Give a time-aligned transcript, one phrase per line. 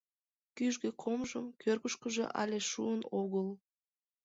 [0.55, 3.47] Кӱжгӧ комжым, кӧргышкыжӧ але шуын огыл.